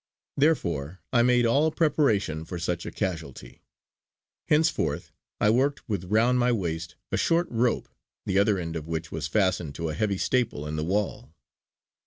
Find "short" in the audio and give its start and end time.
7.17-7.47